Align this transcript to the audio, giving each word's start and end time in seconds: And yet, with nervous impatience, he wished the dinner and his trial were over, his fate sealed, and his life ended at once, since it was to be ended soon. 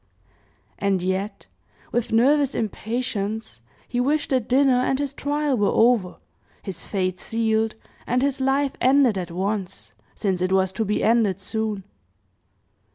And 0.79 1.03
yet, 1.03 1.45
with 1.91 2.11
nervous 2.11 2.55
impatience, 2.55 3.61
he 3.87 3.99
wished 3.99 4.31
the 4.31 4.39
dinner 4.39 4.79
and 4.81 4.97
his 4.97 5.13
trial 5.13 5.55
were 5.55 5.69
over, 5.69 6.15
his 6.63 6.87
fate 6.87 7.19
sealed, 7.19 7.75
and 8.07 8.23
his 8.23 8.41
life 8.41 8.71
ended 8.81 9.15
at 9.15 9.29
once, 9.29 9.93
since 10.15 10.41
it 10.41 10.51
was 10.51 10.71
to 10.71 10.85
be 10.85 11.03
ended 11.03 11.39
soon. 11.39 11.83